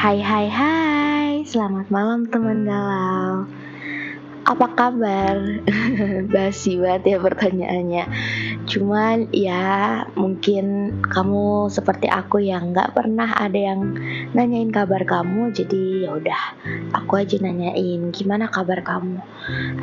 Hai 0.00 0.16
hai 0.24 0.48
hai, 0.48 1.44
selamat 1.44 1.92
malam 1.92 2.24
teman 2.24 2.64
galau. 2.64 3.44
Apa 4.48 4.72
kabar? 4.72 5.60
Basi 6.32 6.80
banget 6.80 7.04
ya 7.04 7.18
pertanyaannya. 7.20 8.08
Cuman 8.64 9.28
ya 9.28 10.00
mungkin 10.16 10.96
kamu 11.04 11.68
seperti 11.68 12.08
aku 12.08 12.40
yang 12.40 12.72
gak 12.72 12.96
pernah 12.96 13.28
ada 13.28 13.60
yang 13.60 13.92
nanyain 14.32 14.72
kabar 14.72 15.04
kamu. 15.04 15.52
Jadi 15.52 16.08
ya 16.08 16.16
udah 16.16 16.42
aku 16.96 17.20
aja 17.20 17.36
nanyain 17.36 18.08
gimana 18.08 18.48
kabar 18.48 18.80
kamu? 18.80 19.20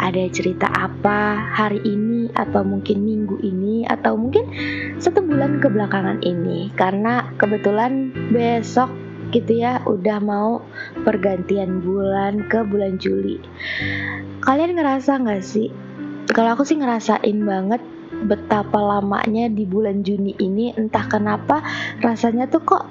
Ada 0.01 0.33
cerita 0.33 0.65
apa 0.65 1.45
hari 1.53 1.77
ini 1.85 2.33
atau 2.33 2.65
mungkin 2.65 3.05
minggu 3.05 3.37
ini 3.45 3.85
Atau 3.85 4.17
mungkin 4.17 4.49
satu 4.97 5.21
bulan 5.21 5.61
kebelakangan 5.61 6.25
ini? 6.25 6.73
Karena 6.73 7.21
kebetulan 7.37 8.09
besok 8.33 9.05
gitu 9.31 9.59
ya 9.59 9.83
udah 9.83 10.17
mau 10.23 10.63
pergantian 11.03 11.83
bulan 11.83 12.47
ke 12.47 12.63
bulan 12.63 12.99
Juli. 13.01 13.39
Kalian 14.43 14.77
ngerasa 14.77 15.19
nggak 15.21 15.43
sih? 15.43 15.69
Kalau 16.31 16.55
aku 16.55 16.67
sih 16.67 16.79
ngerasain 16.79 17.39
banget 17.43 17.81
betapa 18.27 18.79
lamanya 18.79 19.51
di 19.51 19.67
bulan 19.67 20.01
Juni 20.03 20.35
ini 20.39 20.71
entah 20.75 21.05
kenapa 21.07 21.63
rasanya 21.99 22.47
tuh 22.47 22.63
kok 22.63 22.83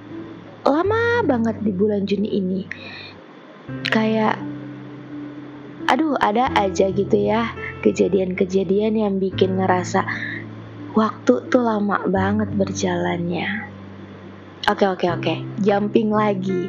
lama 0.66 1.24
banget 1.24 1.56
di 1.62 1.72
bulan 1.72 2.04
Juni 2.04 2.28
ini. 2.32 2.60
Kayak 3.90 4.40
aduh 5.86 6.18
ada 6.18 6.50
aja 6.58 6.90
gitu 6.90 7.14
ya 7.14 7.54
kejadian-kejadian 7.86 8.98
yang 8.98 9.14
bikin 9.22 9.54
ngerasa 9.54 10.02
waktu 10.98 11.46
tuh 11.46 11.62
lama 11.62 12.02
banget 12.10 12.50
berjalannya 12.58 13.75
Oke 14.66 14.82
oke 14.82 15.06
oke, 15.06 15.34
jumping 15.62 16.10
lagi. 16.10 16.66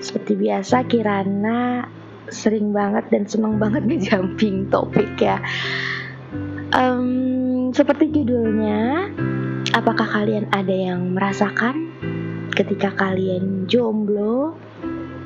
Seperti 0.00 0.32
biasa 0.32 0.88
Kirana 0.88 1.84
sering 2.32 2.72
banget 2.72 3.12
dan 3.12 3.28
seneng 3.28 3.60
banget 3.60 3.84
ngejumping 3.88 4.72
topik 4.72 5.12
ya. 5.20 5.44
Um, 6.72 7.68
seperti 7.76 8.08
judulnya, 8.16 9.12
apakah 9.76 10.08
kalian 10.08 10.48
ada 10.56 10.72
yang 10.72 11.12
merasakan 11.12 11.92
ketika 12.56 12.96
kalian 12.96 13.68
jomblo? 13.68 14.56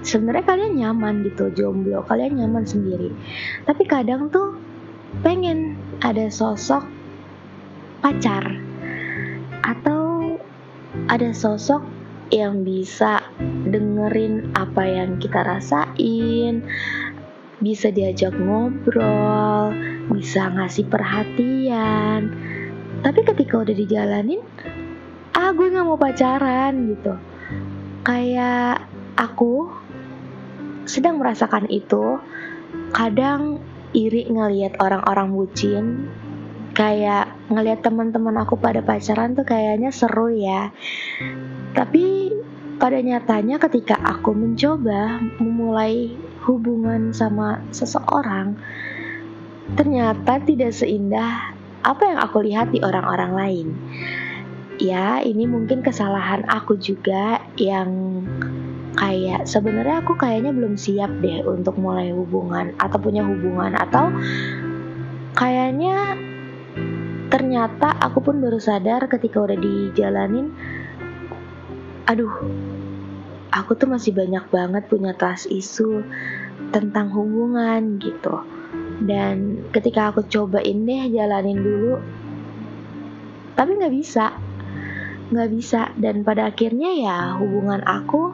Sebenarnya 0.02 0.42
kalian 0.42 0.74
nyaman 0.74 1.22
gitu 1.22 1.54
jomblo, 1.54 2.02
kalian 2.02 2.34
nyaman 2.34 2.66
sendiri. 2.66 3.14
Tapi 3.62 3.86
kadang 3.86 4.26
tuh 4.26 4.58
pengen 5.22 5.78
ada 6.02 6.26
sosok 6.26 6.82
pacar 8.02 8.42
atau 9.62 10.34
ada 11.06 11.30
sosok 11.30 11.97
yang 12.28 12.64
bisa 12.64 13.24
dengerin 13.68 14.52
apa 14.52 14.84
yang 14.84 15.16
kita 15.16 15.40
rasain, 15.44 16.64
bisa 17.58 17.88
diajak 17.88 18.36
ngobrol, 18.36 19.72
bisa 20.12 20.52
ngasih 20.52 20.86
perhatian. 20.88 22.32
Tapi 23.00 23.20
ketika 23.24 23.62
udah 23.62 23.74
dijalanin, 23.74 24.42
ah 25.32 25.50
gue 25.54 25.72
gak 25.72 25.86
mau 25.86 26.00
pacaran 26.00 26.72
gitu. 26.92 27.14
Kayak 28.04 28.84
aku 29.16 29.70
sedang 30.88 31.20
merasakan 31.20 31.68
itu, 31.68 32.20
kadang 32.92 33.60
iri 33.96 34.28
ngelihat 34.28 34.76
orang-orang 34.80 35.32
bucin 35.32 35.84
kayak 36.76 37.34
ngelihat 37.50 37.82
teman-teman 37.82 38.38
aku 38.38 38.54
pada 38.54 38.84
pacaran 38.84 39.34
tuh 39.34 39.42
kayaknya 39.42 39.90
seru 39.90 40.30
ya 40.30 40.70
tapi 41.74 42.17
pada 42.78 43.02
nyatanya 43.02 43.58
ketika 43.58 43.98
aku 43.98 44.30
mencoba 44.32 45.18
memulai 45.42 46.14
hubungan 46.46 47.10
sama 47.10 47.58
seseorang, 47.74 48.54
ternyata 49.74 50.38
tidak 50.46 50.70
seindah 50.70 51.58
apa 51.82 52.02
yang 52.06 52.18
aku 52.22 52.38
lihat 52.46 52.70
di 52.70 52.78
orang-orang 52.80 53.32
lain. 53.34 53.68
Ya, 54.78 55.18
ini 55.26 55.50
mungkin 55.50 55.82
kesalahan 55.82 56.46
aku 56.46 56.78
juga 56.78 57.42
yang 57.58 58.22
kayak 58.94 59.50
sebenarnya 59.50 60.06
aku 60.06 60.14
kayaknya 60.14 60.54
belum 60.54 60.78
siap 60.78 61.10
deh 61.18 61.42
untuk 61.46 61.74
mulai 61.82 62.14
hubungan 62.14 62.74
atau 62.78 62.98
punya 62.98 63.26
hubungan 63.26 63.74
atau 63.74 64.10
kayaknya 65.34 66.18
ternyata 67.30 67.94
aku 68.02 68.22
pun 68.22 68.42
baru 68.42 68.58
sadar 68.58 69.06
ketika 69.06 69.38
udah 69.38 69.58
dijalanin 69.58 70.50
aduh 72.08 72.32
aku 73.52 73.76
tuh 73.76 73.84
masih 73.84 74.16
banyak 74.16 74.48
banget 74.48 74.88
punya 74.88 75.12
trust 75.12 75.44
isu 75.52 76.00
tentang 76.72 77.12
hubungan 77.12 78.00
gitu. 78.00 78.40
Dan 78.98 79.68
ketika 79.70 80.10
aku 80.10 80.24
cobain 80.26 80.88
deh 80.88 81.12
jalanin 81.12 81.60
dulu 81.60 82.00
tapi 83.58 83.74
nggak 83.76 83.94
bisa. 83.94 84.32
Nggak 85.28 85.50
bisa. 85.52 85.92
Dan 86.00 86.24
pada 86.24 86.48
akhirnya 86.48 86.96
ya 86.96 87.18
hubungan 87.36 87.84
aku 87.84 88.32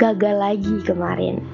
gagal 0.00 0.36
lagi 0.40 0.76
kemarin. 0.86 1.44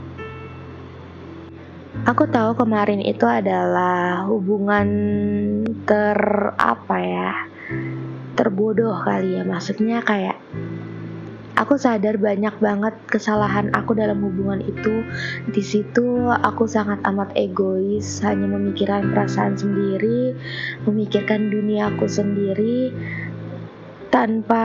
Aku 2.07 2.31
tahu 2.31 2.55
kemarin 2.55 3.03
itu 3.03 3.27
adalah 3.27 4.23
hubungan 4.31 4.87
ter 5.83 6.19
apa 6.55 6.97
ya 7.03 7.31
terbodoh 8.39 8.95
kali 9.03 9.35
ya. 9.35 9.43
Maksudnya 9.43 9.99
kayak 10.07 10.39
Aku 11.59 11.75
sadar 11.75 12.23
banyak 12.23 12.55
banget 12.63 12.95
kesalahan 13.11 13.75
aku 13.75 13.99
dalam 13.99 14.23
hubungan 14.23 14.63
itu. 14.63 15.03
Di 15.51 15.59
situ 15.59 16.31
aku 16.31 16.71
sangat 16.71 17.03
amat 17.03 17.35
egois, 17.35 18.23
hanya 18.23 18.47
memikirkan 18.47 19.11
perasaan 19.11 19.59
sendiri, 19.59 20.39
memikirkan 20.87 21.51
dunia 21.51 21.91
aku 21.91 22.07
sendiri 22.07 22.95
tanpa 24.15 24.65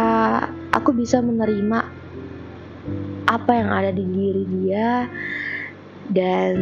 aku 0.70 0.94
bisa 0.94 1.18
menerima 1.20 2.04
apa 3.28 3.52
yang 3.56 3.70
ada 3.74 3.92
di 3.92 4.06
diri 4.06 4.44
dia 4.46 5.08
dan 6.12 6.54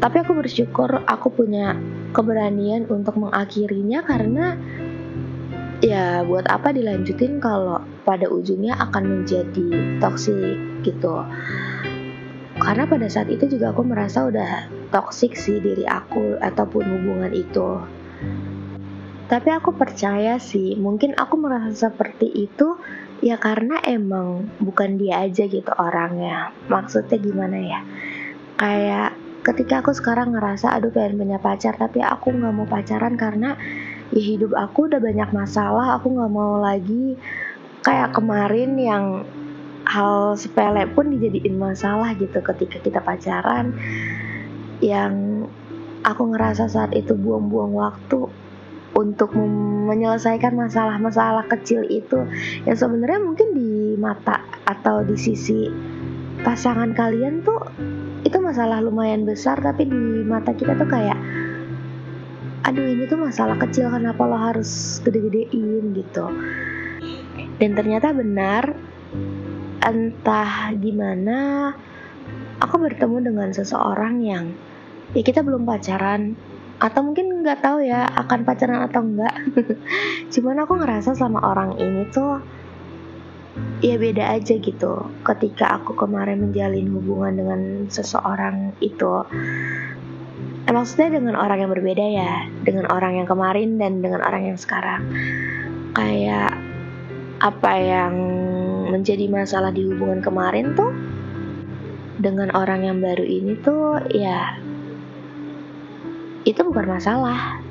tapi 0.00 0.22
aku 0.22 0.32
bersyukur 0.38 1.02
aku 1.04 1.28
punya 1.28 1.76
keberanian 2.16 2.86
untuk 2.88 3.18
mengakhirinya 3.18 4.00
karena 4.06 4.56
ya 5.82 6.24
buat 6.24 6.46
apa 6.46 6.72
dilanjutin 6.72 7.42
kalau 7.42 7.82
pada 8.02 8.26
ujungnya 8.28 8.76
akan 8.78 9.22
menjadi 9.22 9.98
toksik 10.00 10.84
gitu. 10.84 11.24
Karena 12.60 12.84
pada 12.84 13.08
saat 13.08 13.32
itu 13.32 13.48
juga 13.48 13.72
aku 13.72 13.82
merasa 13.88 14.28
udah 14.28 14.68
toksik 14.92 15.32
sih 15.32 15.64
diri 15.64 15.88
aku 15.88 16.36
ataupun 16.36 16.84
hubungan 16.84 17.32
itu. 17.32 17.80
Tapi 19.30 19.48
aku 19.54 19.72
percaya 19.78 20.36
sih 20.42 20.74
mungkin 20.76 21.14
aku 21.14 21.38
merasa 21.38 21.88
seperti 21.88 22.26
itu 22.50 22.76
ya 23.22 23.38
karena 23.38 23.78
emang 23.86 24.50
bukan 24.58 24.98
dia 25.00 25.24
aja 25.24 25.46
gitu 25.46 25.70
orangnya. 25.78 26.52
Maksudnya 26.68 27.16
gimana 27.16 27.58
ya? 27.62 27.80
Kayak 28.58 29.16
ketika 29.40 29.80
aku 29.80 29.96
sekarang 29.96 30.36
ngerasa 30.36 30.76
aduh 30.76 30.92
pengen 30.92 31.16
punya 31.16 31.38
pacar 31.40 31.72
tapi 31.80 32.04
aku 32.04 32.28
nggak 32.28 32.52
mau 32.52 32.68
pacaran 32.68 33.16
karena 33.16 33.56
ya 34.12 34.20
hidup 34.20 34.52
aku 34.52 34.90
udah 34.90 35.00
banyak 35.00 35.30
masalah 35.32 35.96
aku 35.96 36.12
nggak 36.12 36.32
mau 36.32 36.60
lagi 36.60 37.16
kayak 37.80 38.12
kemarin 38.12 38.76
yang 38.76 39.04
hal 39.88 40.36
sepele 40.36 40.86
pun 40.92 41.10
dijadiin 41.10 41.56
masalah 41.56 42.12
gitu 42.14 42.38
ketika 42.44 42.78
kita 42.78 43.00
pacaran 43.00 43.74
yang 44.84 45.44
aku 46.04 46.32
ngerasa 46.32 46.68
saat 46.68 46.92
itu 46.96 47.12
buang-buang 47.16 47.72
waktu 47.76 48.30
untuk 48.96 49.32
menyelesaikan 49.86 50.54
masalah-masalah 50.54 51.46
kecil 51.46 51.86
itu 51.86 52.26
yang 52.66 52.76
sebenarnya 52.76 53.20
mungkin 53.22 53.48
di 53.54 53.94
mata 53.96 54.42
atau 54.66 55.06
di 55.06 55.14
sisi 55.14 55.70
pasangan 56.42 56.96
kalian 56.96 57.44
tuh 57.44 57.60
itu 58.24 58.36
masalah 58.40 58.80
lumayan 58.84 59.24
besar 59.24 59.60
tapi 59.60 59.86
di 59.88 60.24
mata 60.26 60.52
kita 60.52 60.76
tuh 60.76 60.88
kayak 60.88 61.16
aduh 62.64 62.84
ini 62.84 63.08
tuh 63.08 63.20
masalah 63.20 63.56
kecil 63.56 63.88
kenapa 63.88 64.20
lo 64.28 64.36
harus 64.36 65.00
gede-gedein? 65.00 65.96
gitu 65.96 66.24
dan 67.60 67.76
ternyata 67.76 68.16
benar 68.16 68.72
entah 69.84 70.72
gimana 70.76 71.70
aku 72.60 72.76
bertemu 72.80 73.32
dengan 73.32 73.48
seseorang 73.52 74.24
yang 74.24 74.56
ya 75.12 75.22
kita 75.22 75.44
belum 75.44 75.68
pacaran 75.68 76.34
atau 76.80 77.00
mungkin 77.04 77.44
nggak 77.44 77.60
tahu 77.60 77.84
ya 77.84 78.08
akan 78.08 78.48
pacaran 78.48 78.80
atau 78.88 79.04
enggak 79.04 79.36
cuman 80.32 80.64
aku 80.64 80.72
ngerasa 80.80 81.12
sama 81.12 81.44
orang 81.44 81.76
ini 81.76 82.08
tuh 82.08 82.40
ya 83.80 83.96
beda 83.96 84.36
aja 84.36 84.56
gitu 84.60 85.08
ketika 85.24 85.80
aku 85.80 85.96
kemarin 85.96 86.40
menjalin 86.40 86.88
hubungan 86.92 87.32
dengan 87.36 87.60
seseorang 87.88 88.76
itu. 88.80 89.24
Maksudnya 90.70 91.18
dengan 91.18 91.34
orang 91.34 91.66
yang 91.66 91.70
berbeda 91.74 92.04
ya 92.14 92.46
dengan 92.62 92.86
orang 92.94 93.18
yang 93.18 93.26
kemarin 93.26 93.74
dan 93.80 94.04
dengan 94.04 94.22
orang 94.22 94.54
yang 94.54 94.58
sekarang. 94.60 95.02
Kayak 95.98 96.69
apa 97.40 97.72
yang 97.80 98.14
menjadi 98.92 99.24
masalah 99.32 99.72
di 99.72 99.88
hubungan 99.88 100.20
kemarin 100.20 100.76
tuh? 100.76 100.92
Dengan 102.20 102.52
orang 102.52 102.84
yang 102.84 103.00
baru 103.00 103.24
ini 103.24 103.56
tuh 103.64 103.96
ya 104.12 104.60
itu 106.44 106.60
bukan 106.60 106.84
masalah. 106.84 107.64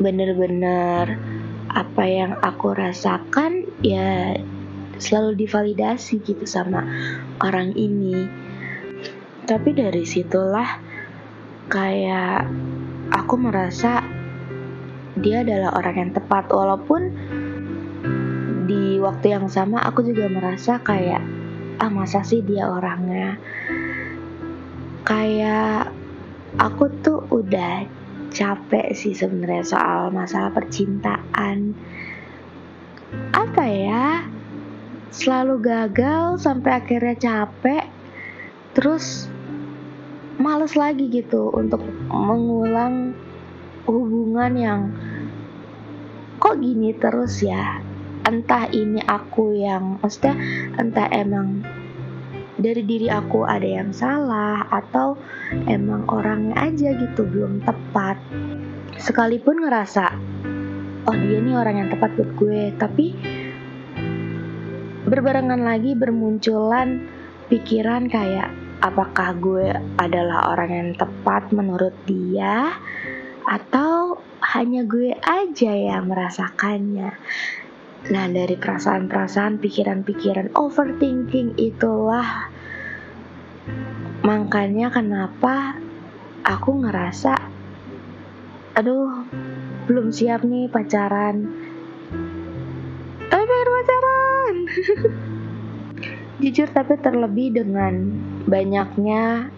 Bener-bener 0.00 1.20
apa 1.68 2.04
yang 2.08 2.40
aku 2.40 2.72
rasakan 2.72 3.68
ya 3.84 4.40
selalu 4.96 5.44
divalidasi 5.44 6.24
gitu 6.24 6.48
sama 6.48 6.88
orang 7.44 7.76
ini. 7.76 8.24
Tapi 9.44 9.76
dari 9.76 10.08
situlah 10.08 10.80
kayak 11.68 12.48
aku 13.12 13.34
merasa 13.36 14.00
dia 15.20 15.44
adalah 15.44 15.76
orang 15.76 15.96
yang 16.00 16.10
tepat 16.16 16.48
walaupun 16.48 17.12
waktu 19.00 19.36
yang 19.36 19.46
sama 19.50 19.82
aku 19.84 20.04
juga 20.06 20.28
merasa 20.28 20.80
kayak 20.80 21.22
ah 21.80 21.90
masa 21.90 22.20
sih 22.24 22.44
dia 22.44 22.68
orangnya? 22.68 23.40
Kayak 25.04 25.90
aku 26.60 26.92
tuh 27.00 27.24
udah 27.32 27.86
capek 28.30 28.94
sih 28.94 29.16
sebenarnya 29.16 29.64
soal 29.66 30.14
masalah 30.14 30.54
percintaan. 30.54 31.74
Apa 33.34 33.64
ya? 33.66 34.06
Selalu 35.10 35.58
gagal 35.58 36.38
sampai 36.38 36.78
akhirnya 36.78 37.18
capek 37.18 37.90
terus 38.70 39.26
males 40.38 40.78
lagi 40.78 41.10
gitu 41.10 41.50
untuk 41.50 41.82
mengulang 42.08 43.12
hubungan 43.84 44.52
yang 44.54 44.80
kok 46.38 46.56
gini 46.62 46.94
terus 46.96 47.42
ya 47.42 47.89
entah 48.26 48.68
ini 48.72 49.00
aku 49.04 49.56
yang 49.56 50.00
maksudnya 50.00 50.36
entah 50.76 51.08
emang 51.12 51.64
dari 52.60 52.84
diri 52.84 53.08
aku 53.08 53.48
ada 53.48 53.64
yang 53.64 53.92
salah 53.96 54.68
atau 54.68 55.16
emang 55.64 56.04
orangnya 56.12 56.60
aja 56.60 56.92
gitu 56.92 57.24
belum 57.24 57.64
tepat. 57.64 58.20
Sekalipun 59.00 59.64
ngerasa 59.64 60.12
oh 61.08 61.16
dia 61.16 61.40
nih 61.40 61.56
orang 61.56 61.76
yang 61.80 61.88
tepat 61.88 62.12
buat 62.16 62.30
gue 62.36 62.60
tapi 62.76 63.16
berbarengan 65.08 65.64
lagi 65.64 65.96
bermunculan 65.96 67.08
pikiran 67.48 68.06
kayak 68.06 68.52
apakah 68.84 69.32
gue 69.40 69.72
adalah 69.96 70.52
orang 70.52 70.70
yang 70.70 70.90
tepat 70.96 71.48
menurut 71.50 71.96
dia 72.04 72.76
atau 73.48 74.20
hanya 74.54 74.84
gue 74.84 75.16
aja 75.20 75.72
yang 75.72 76.08
merasakannya 76.08 77.16
Nah, 78.08 78.24
dari 78.32 78.56
perasaan-perasaan, 78.56 79.60
pikiran-pikiran, 79.60 80.56
overthinking 80.56 81.60
itulah 81.60 82.48
makanya 84.24 84.88
kenapa 84.88 85.76
aku 86.40 86.80
ngerasa 86.80 87.36
aduh, 88.80 89.28
belum 89.84 90.08
siap 90.08 90.40
nih 90.48 90.72
pacaran. 90.72 91.44
Tapi 93.28 93.44
pengen 93.44 93.68
pacaran. 93.68 94.54
Jujur 96.40 96.72
tapi 96.72 96.96
terlebih 96.96 97.52
dengan 97.52 98.16
banyaknya 98.48 99.52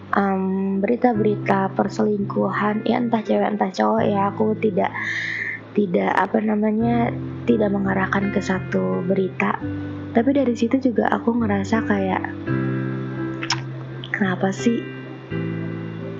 berita-berita 0.83 1.71
um, 1.71 1.73
perselingkuhan 1.79 2.83
ya 2.83 2.99
entah 2.99 3.23
cewek 3.23 3.55
entah 3.55 3.71
cowok 3.71 4.03
ya 4.03 4.29
aku 4.29 4.51
tidak 4.59 4.91
tidak 5.73 6.13
apa 6.13 6.37
namanya 6.39 7.09
tidak 7.49 7.73
mengarahkan 7.73 8.29
ke 8.31 8.39
satu 8.39 9.01
berita. 9.03 9.57
Tapi 10.13 10.29
dari 10.31 10.53
situ 10.53 10.77
juga 10.79 11.09
aku 11.09 11.33
ngerasa 11.41 11.81
kayak 11.89 12.23
kenapa 14.13 14.53
sih 14.53 14.79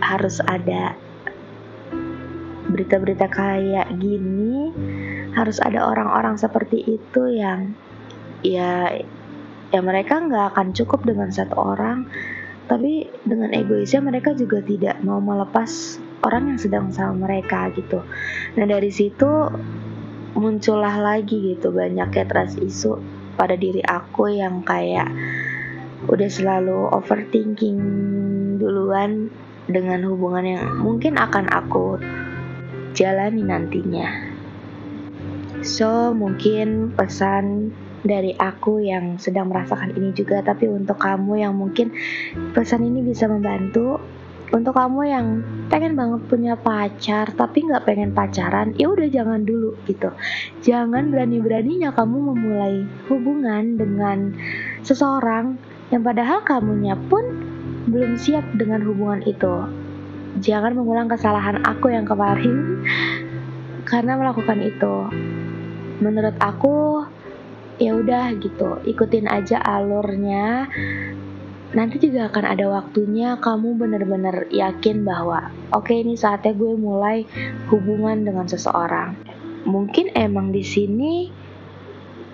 harus 0.01 0.41
ada 0.43 0.97
berita-berita 2.73 3.29
kayak 3.29 3.93
gini? 4.01 4.73
Harus 5.37 5.61
ada 5.61 5.85
orang-orang 5.85 6.37
seperti 6.37 6.97
itu 6.97 7.23
yang 7.37 7.77
ya 8.41 8.89
ya 9.73 9.79
mereka 9.81 10.21
nggak 10.21 10.53
akan 10.57 10.73
cukup 10.73 11.05
dengan 11.05 11.29
satu 11.29 11.53
orang. 11.57 12.09
Tapi 12.65 13.05
dengan 13.27 13.53
egoisnya 13.53 14.01
mereka 14.01 14.33
juga 14.33 14.63
tidak 14.63 14.97
mau 15.05 15.21
melepas 15.21 16.01
orang 16.23 16.55
yang 16.55 16.59
sedang 16.59 16.85
sama 16.89 17.27
mereka 17.27 17.69
gitu. 17.75 18.01
Nah 18.55 18.65
dari 18.65 18.89
situ 18.89 19.27
muncullah 20.33 20.97
lagi 20.97 21.53
gitu 21.53 21.69
banyak 21.69 22.09
ya 22.09 22.25
trust 22.25 22.57
isu 22.57 22.97
pada 23.37 23.53
diri 23.53 23.85
aku 23.85 24.33
yang 24.33 24.65
kayak 24.65 25.11
udah 26.09 26.29
selalu 26.29 26.89
overthinking 26.91 27.79
duluan 28.59 29.29
dengan 29.69 30.03
hubungan 30.09 30.43
yang 30.43 30.65
mungkin 30.83 31.15
akan 31.15 31.47
aku 31.47 32.01
jalani 32.97 33.43
nantinya. 33.43 34.33
So 35.63 36.11
mungkin 36.11 36.91
pesan 36.91 37.71
dari 38.03 38.35
aku 38.35 38.83
yang 38.83 39.15
sedang 39.15 39.47
merasakan 39.47 39.95
ini 39.95 40.11
juga 40.11 40.43
tapi 40.43 40.67
untuk 40.67 40.99
kamu 40.99 41.39
yang 41.39 41.55
mungkin 41.55 41.95
pesan 42.51 42.83
ini 42.83 42.99
bisa 42.99 43.31
membantu 43.31 43.95
untuk 44.53 44.77
kamu 44.77 45.01
yang 45.09 45.27
pengen 45.73 45.97
banget 45.97 46.21
punya 46.29 46.53
pacar 46.53 47.33
tapi 47.33 47.65
nggak 47.65 47.89
pengen 47.89 48.13
pacaran 48.13 48.77
ya 48.77 48.85
udah 48.85 49.09
jangan 49.09 49.41
dulu 49.41 49.73
gitu. 49.89 50.13
Jangan 50.61 51.09
berani-beraninya 51.09 51.89
kamu 51.89 52.17
memulai 52.31 52.85
hubungan 53.09 53.81
dengan 53.81 54.37
seseorang 54.85 55.57
yang 55.89 56.05
padahal 56.05 56.45
kamunya 56.45 56.93
pun 57.09 57.25
belum 57.89 58.13
siap 58.13 58.45
dengan 58.53 58.85
hubungan 58.85 59.25
itu. 59.25 59.65
Jangan 60.37 60.77
mengulang 60.77 61.09
kesalahan 61.09 61.65
aku 61.65 61.89
yang 61.89 62.05
kemarin 62.05 62.85
karena 63.89 64.21
melakukan 64.21 64.61
itu. 64.61 65.09
Menurut 65.97 66.37
aku 66.37 67.01
ya 67.81 67.97
udah 67.97 68.37
gitu. 68.37 68.85
Ikutin 68.85 69.25
aja 69.25 69.57
alurnya 69.65 70.69
nanti 71.73 71.97
juga 71.97 72.29
akan 72.29 72.45
ada 72.45 72.65
waktunya 72.69 73.37
kamu 73.41 73.73
benar-benar 73.81 74.45
yakin 74.53 75.01
bahwa 75.01 75.49
oke 75.73 75.89
okay, 75.89 76.05
ini 76.05 76.13
saatnya 76.13 76.53
gue 76.53 76.73
mulai 76.77 77.25
hubungan 77.73 78.21
dengan 78.21 78.45
seseorang. 78.45 79.17
Mungkin 79.65 80.13
emang 80.13 80.53
di 80.53 80.61
sini 80.61 81.33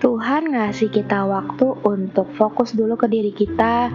Tuhan 0.00 0.56
ngasih 0.56 0.88
kita 0.92 1.28
waktu 1.28 1.76
untuk 1.84 2.28
fokus 2.36 2.72
dulu 2.76 2.96
ke 2.96 3.08
diri 3.08 3.32
kita. 3.32 3.92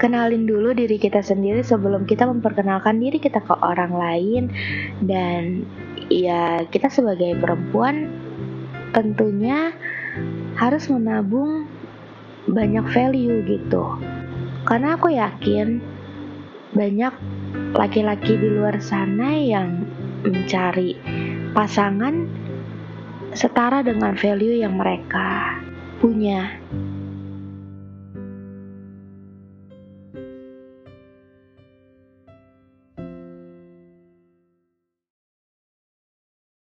Kenalin 0.00 0.48
dulu 0.48 0.72
diri 0.72 0.96
kita 0.96 1.20
sendiri 1.20 1.60
sebelum 1.60 2.08
kita 2.08 2.24
memperkenalkan 2.24 2.96
diri 2.96 3.20
kita 3.20 3.44
ke 3.44 3.54
orang 3.60 3.92
lain. 3.92 4.42
Dan 5.04 5.68
ya 6.08 6.64
kita 6.68 6.88
sebagai 6.88 7.36
perempuan 7.36 8.08
tentunya 8.96 9.76
harus 10.56 10.88
menabung 10.88 11.68
banyak 12.48 12.82
value 12.90 13.44
gitu 13.46 14.19
karena 14.64 14.96
aku 14.96 15.12
yakin 15.12 15.80
banyak 16.74 17.14
laki-laki 17.74 18.38
di 18.38 18.48
luar 18.50 18.78
sana 18.78 19.34
yang 19.34 19.84
mencari 20.22 20.94
pasangan 21.50 22.28
setara 23.34 23.82
dengan 23.82 24.14
value 24.14 24.62
yang 24.62 24.78
mereka 24.78 25.58
punya 25.98 26.58